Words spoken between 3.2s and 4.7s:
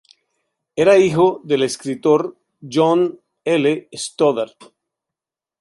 L. Stoddard.